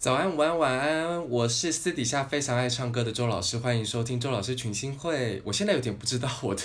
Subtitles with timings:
[0.00, 1.28] 早安，午安，晚安。
[1.28, 5.42] 我是私底下非常爱唱歌的周老师，欢迎收听周老师群星会。
[5.44, 6.62] 我现在有点不知道我的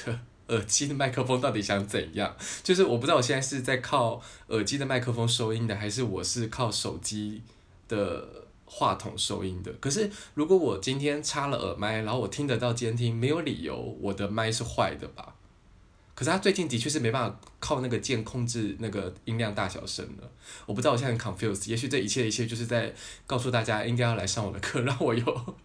[0.47, 7.43] 耳机的麦克风到底想怎样，就是我不知道我现在是在靠耳机的麦克风收音的，还是我是靠手机
[7.89, 8.25] 的
[8.63, 9.69] 话筒收音的。
[9.81, 15.35] 可是如果我今天插了耳麦，然后我听得到监听，没有理由我的麦是坏的吧？
[16.15, 20.31] 可是他最近的确是没办法靠那个键控制那个音量大小声了。
[20.65, 22.93] 我不知道我现在很 confused，也许这一切的一切就是在
[23.27, 25.55] 告诉大家应该要来上我的课，让我有，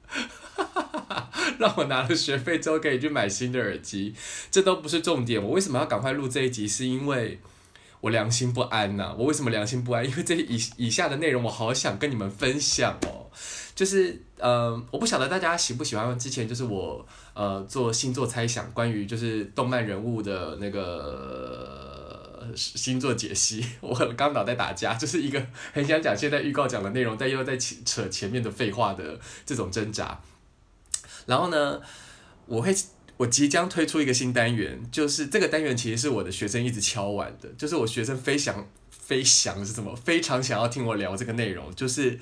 [1.58, 4.14] 让我拿了学费之后可以去买新的耳机。
[4.50, 6.66] 这都不是重点，我为什么要赶快录这一集？
[6.66, 7.38] 是因为
[8.00, 10.04] 我良心不安呐、我为什么良心不安？
[10.04, 13.19] 因为这以以下的内容我好想跟你们分享哦。
[13.80, 23.64] 就是呃，我不晓得大家喜不喜欢之前就是我呃做星座猜想，关于就是动漫人物的那个、星座解析。
[23.80, 30.20] 我刚脑袋打架，就是一个很想讲现在预告讲的内容，但又在扯前面的废话的这种挣扎。
[31.24, 31.80] 然后呢，
[32.44, 32.76] 我会
[33.16, 42.20] 我即将推出一个新单元，就是这个单元其实是我的学生一直敲完的，就是我学生非常非常是什么非常想要听我聊这个内容，就是。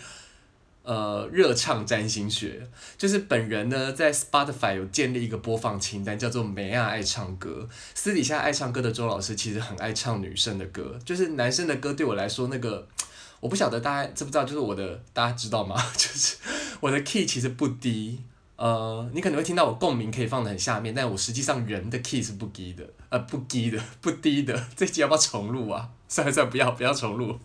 [0.89, 7.69] 呃，热唱占星学，就是本人呢在 Spotify 有建立一个播放清单，叫做“梅亚爱唱歌”。
[7.95, 12.89] 私底下爱唱歌的周老师其实很爱唱女生的歌，就是男生的歌对我来说，那个
[13.41, 15.77] 我不晓得大家知不知道，就是我的大家知道吗？
[15.95, 16.37] 就是
[16.81, 18.23] 我的 key 其实不低。
[18.59, 24.67] 呃，你可能会听到我共鸣可以放得很下面，但我实际上人的 key 是不低的，呃，不低的， 不低的。
[24.75, 25.89] 这集要不要重录啊？
[26.09, 27.39] 算了算了，不要不要重录，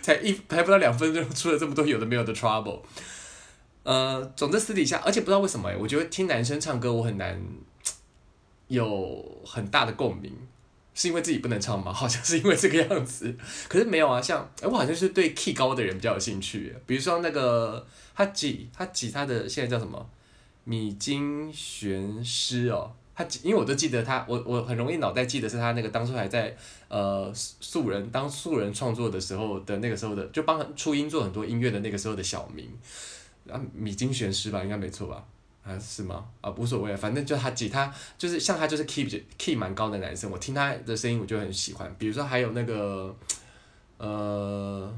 [0.00, 2.80] 才一才不到两分钟，出了这么多有的没有的 trouble。
[3.82, 7.38] 呃，总之私底下，而且不知道为什么，我觉得听男生唱歌我很难
[8.68, 10.32] 有很大的共鸣，
[10.94, 11.92] 是因为自己不能唱吗？
[11.92, 13.36] 好像是因为这个样子。
[13.68, 20.08] 可是没有啊，像哎，我好像是对 key 高的人比较有兴趣，比如说那个他吉他吉他的现在叫什么？
[20.68, 26.54] 米津玄师哦，他因为我都记得他，我我很容易脑袋记得是他那个当初还在
[26.88, 32.68] 呃素人当素人创作的时候的那个时候的，就帮初音做很多音乐的那个时候的小名
[33.50, 35.24] 啊，米津玄师吧，应该没错吧？
[35.64, 36.26] 啊是吗？
[36.42, 41.90] 啊，无所谓，反正就他吉他就是像他就是 key key 蛮高的男生，我听他的声音我就很喜欢。
[41.98, 43.16] 比如说还有那个
[43.96, 44.94] 呃，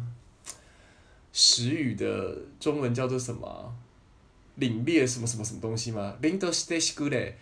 [1.32, 3.72] 石宇的中文叫做什么？
[4.59, 6.15] 领略什么什么什么东西吗？
[6.21, 7.33] 领导してしくれ，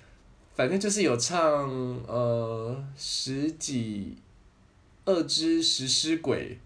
[0.56, 1.70] 反正就是有唱
[2.08, 4.18] 呃十几
[5.06, 6.58] 二之食尸鬼，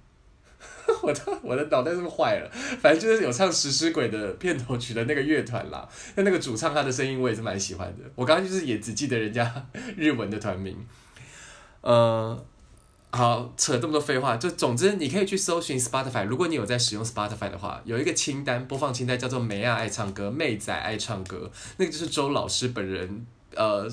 [1.04, 2.50] 我的我的脑袋是不是坏了？
[2.82, 5.88] 反正就是有唱食尸鬼的片头曲的那个乐团啦。
[6.16, 8.04] 那那个主唱他的声音我也是蛮喜欢的。
[8.16, 10.86] 我刚刚就是也只记得人家日文的团名，
[11.82, 12.46] 呃。
[13.15, 23.87] 好，扯这么多废话，就总之你可以去搜寻 Spotify，如果你有在使用 Spotify 的话，有一个清单播放清单叫做“梅亚爱唱歌”，妹仔爱唱歌，那个就是周老师本人呃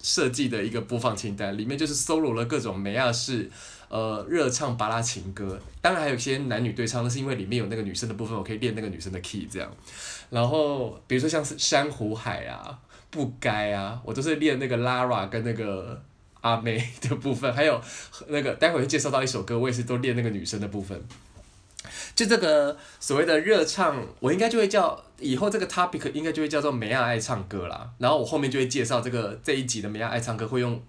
[0.00, 3.48] 设计的一个播放清单，里面就是搜罗了各种梅亚式
[3.88, 9.70] 呃热唱巴拉情歌，当然还有一些男女对唱，那是因为里面有那个女生的部分，我可以练那个女生的 key 这样，
[10.30, 12.76] 然后比如说像是珊瑚海啊，
[13.08, 16.02] 不该啊，我都是练那个 Lara 跟那个。
[16.42, 17.80] 阿妹的部分，还有
[18.28, 21.02] 那个待会会介绍到一首歌，我也是都练那个女生的部分。
[22.14, 27.90] 就这个所谓的热唱，我应该就会叫以后这个 topic 应该就会叫做梅亚爱唱歌啦。
[27.98, 30.80] 然后我后面就会介绍这个这一集的梅亚爱唱歌会用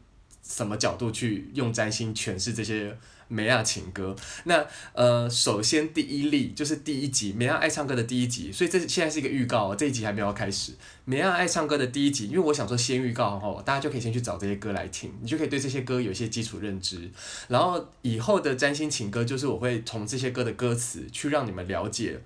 [0.46, 2.98] 什么角度去用占星诠释这些。
[3.28, 10.74] 梅亚情歌，那呃，首先第一例就是第一集梅亚爱唱歌的第一集，所以这现在是一个预告哦，这一集还没有开始。
[11.06, 17.10] 梅亚爱唱歌的第一集，因为我想说先预告哈，大家就可以先去找这些歌来听，你就可以对这些歌有一些基础认知。
[17.48, 22.20] 然后以后的占星情歌，就是我会从这些歌的歌词去让你们了解，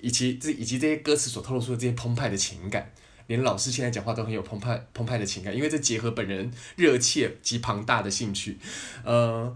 [0.00, 2.90] 以及这以及这些歌词所透露出的这些澎湃的情感，
[3.26, 8.58] 连老师现在讲话都很有澎湃澎湃的情感，因为这结合本人热切及庞大的兴趣，
[9.04, 9.54] 呃。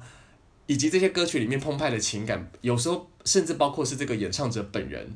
[0.66, 5.15] 以及这些歌曲里面澎湃的情感，有时候甚至包括是这个演唱者本人，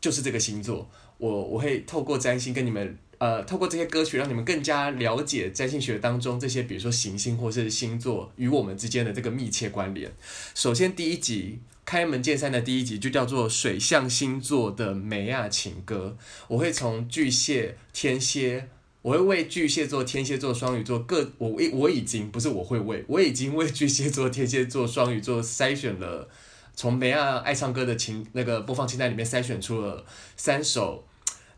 [0.00, 0.90] 就是这个星座。
[1.18, 10.10] 我我会透过占星跟你们，呃，透过这些歌曲让你们更加了解占星学当中这些，比如说行星或是星座与我们之间的这个密切关联。
[10.54, 16.16] 首先第一集开门见山的第一集就叫做水象星座的梅亚情歌，
[16.48, 18.68] 我会从巨蟹、天蝎。
[19.02, 26.28] 我会为巨蟹座、天蝎座、双鱼座各我我已经不是我会为我已经为巨蟹座、天蝎座、双鱼座筛选了，
[26.74, 30.04] 从梅亚爱唱歌的情那个播放清单里面筛选出了
[30.36, 31.06] 三首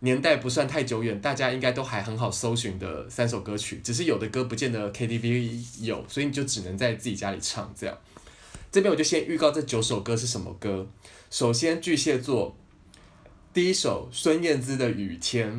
[0.00, 3.81] 年代不算太久远，大家应该都还很好搜寻的三首歌曲。
[3.83, 7.99] 只是有的歌不见得 KTV 有，所以你就只能在自己家里唱这样。
[8.71, 10.89] 这边我就先预告这九首歌是什么歌。
[11.29, 12.56] 首先巨蟹座
[13.53, 15.53] 第一首孙燕姿的《雨天》，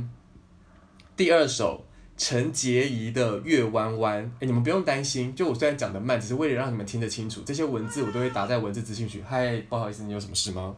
[1.16, 1.86] 第二首
[2.18, 4.24] 陈洁仪的《月弯弯》。
[4.40, 9.22] 哎，你们不用担心，就我虽然讲的慢，只是为了让你们听得清楚，这些文字我都会打在文字资讯区。
[9.22, 10.76] 嗨，不好意思，你有什么事吗？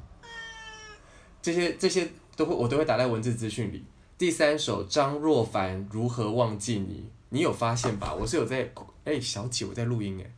[1.41, 3.85] 这些这些都会我都会打在文字资讯里。
[4.17, 6.95] 第三首张若凡《如何忘记你》，
[7.29, 8.13] 你有发现吧？
[8.13, 8.69] 我是有在，
[9.05, 10.29] 哎，小姐，我在录音哎。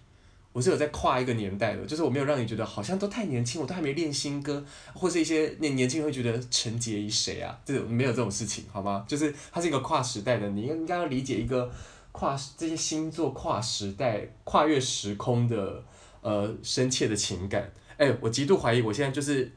[0.57, 7.55] 我是有在跨一个年代的，就是我没有让你觉得好像都太年轻，我都还没练新歌，或是一些年年轻人会觉得陈洁仪谁啊？
[7.63, 9.05] 这没有这种事情，好吗？
[9.07, 11.71] 就是它是一个跨时代的，你应该要理解一个
[12.11, 15.83] 跨这些星座跨时代、跨越时空的
[16.21, 17.71] 呃深切的情感。
[17.97, 19.51] 哎，我极度怀疑，我现在就是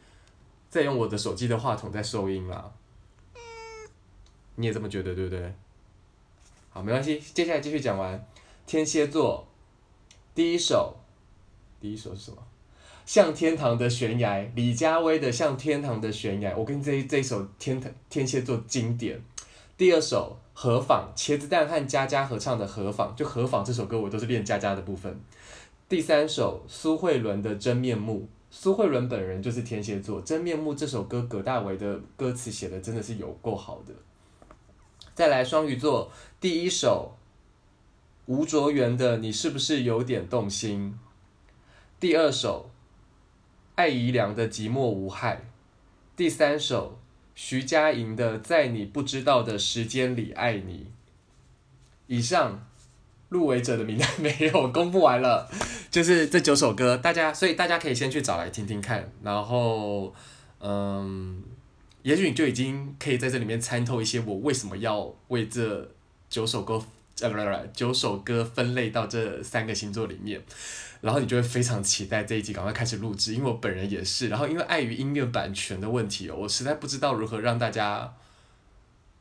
[0.69, 2.71] 在用我的手机的话筒在收音啦。
[4.57, 5.55] 你也这么觉得对不对？
[6.69, 8.23] 好，没关系，接下来继续讲完
[8.67, 9.47] 天蝎座。
[10.33, 10.97] 第一首，
[11.81, 12.39] 第一首是什么？
[13.05, 16.53] 像天堂的悬崖，李佳薇的《像天堂的悬崖》。
[16.57, 19.21] 我跟这这首天天蝎座经典。
[19.77, 25.21] 第二首《何妨》，茄子蛋和佳佳合唱的《何妨》，就《何妨》这首歌我都是练佳佳的部分。
[25.89, 28.21] 第三首苏慧伦的《真面目》，
[28.53, 33.93] 苏慧伦本人就是天蝎座，《真面目》这首歌葛大为的歌词写的真的是有够好的。
[35.13, 37.17] 再来双鱼座，第一首。
[38.27, 40.99] 吴卓源的你是不是有点动心？
[41.99, 42.71] 第二首，
[43.75, 45.51] 艾怡良的寂寞无害。
[46.17, 47.01] 第三首，
[47.35, 50.89] 徐佳莹的在你不知道的时间里爱你。
[52.07, 52.67] 以上
[53.29, 55.51] 入围者的名单没有公布完了，
[55.91, 60.15] 就是这九首歌，大家所以大家可以先去找来听听看，然后
[60.61, 61.43] 嗯，
[62.03, 65.91] 也许你就已经可以在这里面参透一些我为什么要为这
[66.29, 66.85] 九首歌。
[67.23, 70.41] 呃，不不，九首歌分类到这三个星座里面，
[71.01, 74.29] 然后你就会非常期待这一集赶快开始录制，因为我本人也是。
[74.29, 78.13] 然后因为碍于音乐版权的问题，我实在不知道如何让大家。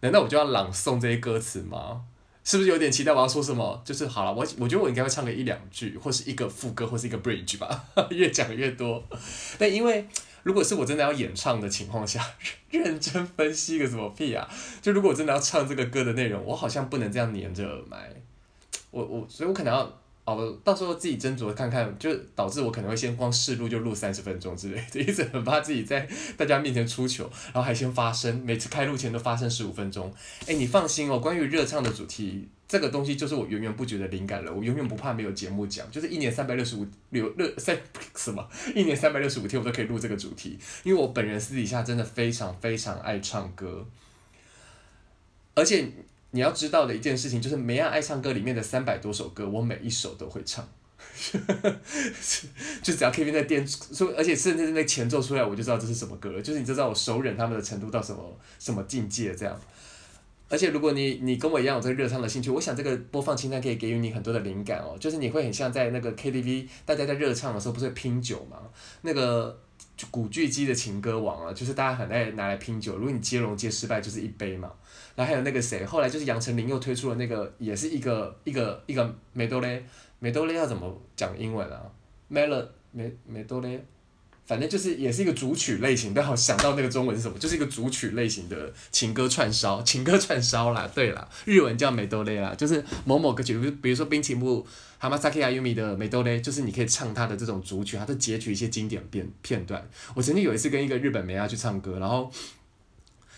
[0.01, 2.01] 难道我就要朗诵这些歌词吗？
[2.44, 3.81] 是不是有点期待我要说什么？
[3.84, 7.86] 就是好了，我我觉得我应该会唱个一两句，或是一个副歌，或是一个 bridge 吧。
[8.10, 9.04] 越讲越多，
[9.57, 10.07] 但因为。
[10.44, 12.24] 如果是我真的要演唱的情况下，
[12.71, 14.47] 认真分析个什么屁啊？
[14.81, 18.12] 就如果我真的要唱这个歌的内容，我好像不能这样黏着耳麦。
[18.91, 20.00] 我我，所以我可能要
[20.35, 30.13] 哦，到时候自己斟酌看看，就导致我可能会先光试录就录三十分钟之类的，一直很怕自己在大家面前出糗，然后还先发声，每次开录前都发声十五分钟。
[30.47, 32.47] 哎，你放心哦，关于热唱的主题。
[32.67, 37.75] 这个东西就是我源源不绝的灵感了，我永远不怕没有节目讲，就是一年三百六十五六六三
[38.15, 43.87] 什么，一年三百六十五天我都可以录这个主题，因为我本人私底下真的非常非常爱唱歌，
[45.55, 45.91] 而且
[46.31, 50.67] 你要知道的一件事情就是《梅亚爱唱歌》里面的三百多首歌，我每一首都会唱，
[52.83, 59.59] 就只要 K 片在电说，而且甚至那前奏出来，我就知道这是什么歌了，就是你知道我熟稔他们的程度到什么什么境界这样。
[60.51, 64.97] 而且如果你你跟我一样有这个热唱的兴趣，我想这个播放清单可以给予你很多的灵感哦。
[64.99, 68.57] 就是你会很像在那个 KTV，大家在热唱的时候不是会拼酒吗？
[69.01, 69.59] 那个
[70.12, 72.98] 古巨基的情歌王啊，就是大家很爱拿来拼酒。
[72.98, 74.72] 如果你接龙接失败，就是一杯嘛。
[75.16, 79.84] 然后还有那个谁，后来就是杨丞琳又推出了那个，也是一个一个一个美多蕾，
[80.19, 81.81] 美多蕾要怎么讲英文啊
[82.31, 83.84] ？Melo 美美多蕾。
[84.49, 94.66] 反正就是也是一个组曲类型，但好想到那个中文是什么，就是一个组曲类型的情歌串烧，情歌串烧啦，对啦，日文叫メドレー啦，就是某某歌曲，比如说滨崎步，
[95.00, 99.88] Hamasaki Ayumi 的メドレー，就是你可以唱他的这种组曲，他都截取一些经典片片段。
[100.14, 102.30] 我曾经有一次跟一个日本妹啊去唱歌，然后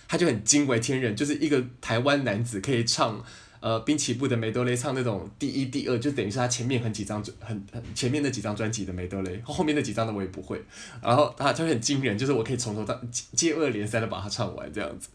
[0.09, 3.25] 他就很惊为天人，就是一个台湾男子可以唱。
[3.61, 10.63] 呃，滨崎步的メドレー唱那种第一、第二，就等于是他前面很几张很很前面那几张专辑的メドレー，后面那几张的我也不会。
[11.03, 13.01] 然后他就很惊人，就是我可以从头到
[13.33, 15.09] 接二连三的把它唱完这样子。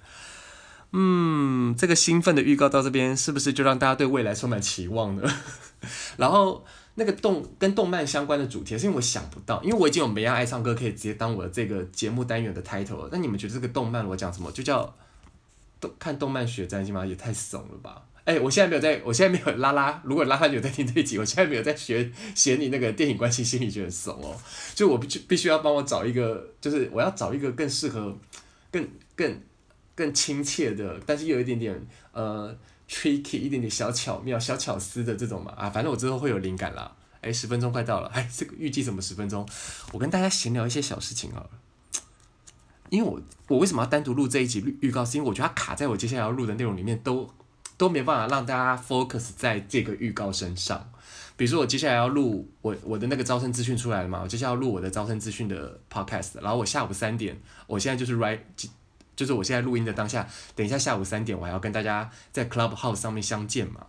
[0.91, 5.23] 嗯，这个兴奋的预告到这边，是不是就让大家对未来充满期望呢？
[6.17, 6.65] 然后
[6.95, 13.09] 那个动跟动漫相关的主题，是因为我想不到，因为我已经有梅亚爱唱歌可以直接当我的这个节目单元的 title 了。
[13.11, 14.51] 那你们觉得这个动漫我讲什么？
[14.51, 14.93] 就叫
[15.79, 17.05] 动看动漫学占星吗？
[17.05, 18.03] 也太怂了吧！
[18.26, 20.02] 哎、我现在没有在，我现在没有拉拉。
[20.04, 24.36] 如果拉拉有在听这一集，我现在没有在学学你那个电影关系心理学很怂哦。
[24.74, 28.18] 就我必须必须要帮我找一个，就是我要找一个更适合、
[28.72, 29.40] 更更
[29.94, 32.52] 更亲切的，但是又有一点点呃
[32.90, 36.96] tricky 一点点小巧妙、小巧思的这种嘛啊，反正我之后会有灵感啦。
[37.20, 39.48] 哎、十分钟快到了，哎，这个预计什么十分钟？
[39.92, 41.50] 我跟大家闲聊一些小事情好了。
[42.90, 45.04] 因为我我为什么要单独录这一集预告？
[45.04, 47.32] 是因为我觉得它卡在我接下来要录的内容里面都。
[47.76, 50.90] 都没办法让大家 focus 在这个预告身上。
[51.36, 54.22] 比如说，我接下来要录我我的那个招生资讯出来了嘛？
[54.22, 56.40] 我接下来要录我的招生资讯的 podcast。
[56.40, 58.38] 然后我下午三点，我现在就是 right
[59.14, 63.86] 就是我现在录音的当下，等一下下午三点我还要跟大家在 Clubhouse 上面相见嘛。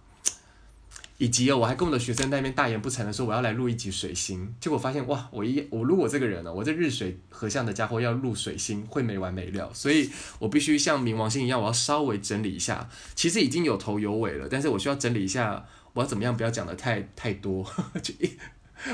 [1.18, 12.88] 以及哦，我还跟我的学生在那边大言不惭的说我要来录一集水星，结果发现哇，我一我如果这个人呢，我这日水合相的家伙要录水星会没完没了，所以我必须像冥王星一样，我要稍微整理一下。
[13.16, 17.66] 其实已经有头有尾了，但是我需要整理一下，我要怎么样不要讲的太太多，
[18.04, 18.32] 就一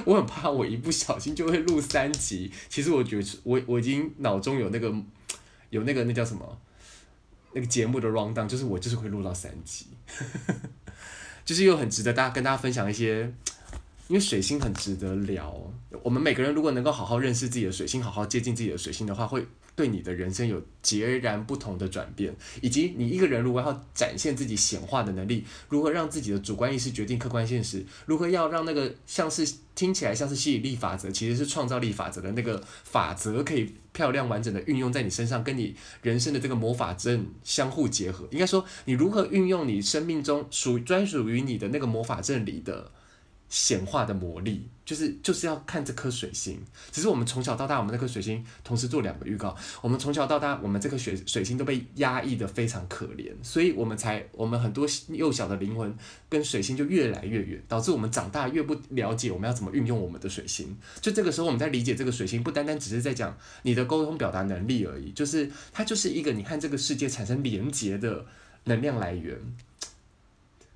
[0.05, 2.49] 我很怕我一不小心就会录三集。
[2.69, 4.93] 其实我觉得我我已经脑中有那个
[5.71, 6.57] 有那个那叫什么
[7.51, 9.87] 那个节目的 rundown，就是我就是会录到三集。
[11.45, 13.31] 就是又很值得大家跟大家分享一些，
[14.07, 15.55] 因为水星很值得聊。
[16.03, 22.35] 我们每个人如果能够好好认识自己的水星，好好接近自己的水星的话，会对你的人生有截然不同的转变。
[22.61, 33.73] 以及你一个人如果要展现自己显化的能力，如何让自己的主观意识决定客观现实，如何要让那个像是听起来像是吸引力法则，其实是创造力法则的那个法则可以。
[33.93, 38.27] 漂亮完整的运用在你身上，跟你人生的这个魔法阵相互结合。
[38.31, 42.91] 应该说，你如何运用你生命中属专属于你的那个魔法阵里的。
[43.53, 46.59] 显化的魔力，就是就是要看这颗水星。
[46.91, 49.55] 只是我们从小到大，我们那颗水星同时做两个预告。
[49.79, 55.95] 我们从小到大，我们这颗水水星都被压抑得非常可怜，所以我们才我们很多幼小的灵魂
[56.27, 60.75] 跟水星就越来越远，导致我们长大越不了解我们要怎么运用我们的水星。
[60.99, 68.25] 就这个时候，我们在理解这个水星，不单单只是在讲你的沟通表达能力而已，就是它就是一个你和这个世界产生连结的
[68.63, 69.37] 能量来源。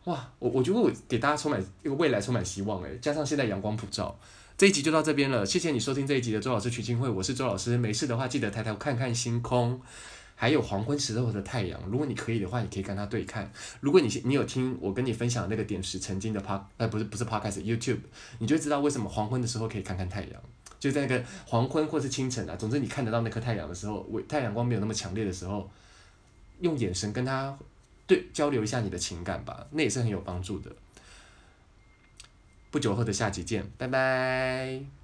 [0.08, 4.18] 哇，我我觉得我给大家充满一个未来，充满希望诶，加上现在阳光普照，
[4.58, 5.46] 这一集就到这边了。
[5.46, 7.76] 谢谢你收听这一集的周老师取经会，我是周老师。
[7.78, 9.82] 没事的话，记得抬头看看星空，
[10.34, 11.78] 还有黄昏时候的太阳。
[11.92, 13.52] 如果你可以的话，你可以跟他对看。
[13.82, 18.00] 如果你你有听我跟你分享那个点石成金的 Pod，呃，不是不是 Podcast YouTube，
[18.40, 20.42] 你就知道为什么黄昏的时候可以看看太阳，
[20.80, 25.70] 就在那个黄昏或是清晨啊，总之你看得到那颗太阳的时候，为太阳光没有那么强烈的时候，
[26.62, 27.60] 用眼神跟他。
[28.08, 30.72] 对，交流一下你的情感吧，那也是很有帮助的。
[32.72, 34.97] 不久后的下集见，拜拜。